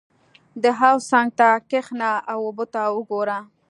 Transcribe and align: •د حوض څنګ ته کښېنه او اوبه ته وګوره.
•د 0.63 0.63
حوض 0.79 1.01
څنګ 1.11 1.27
ته 1.39 1.49
کښېنه 1.69 2.11
او 2.31 2.39
اوبه 2.47 2.65
ته 2.73 2.81
وګوره. 2.95 3.39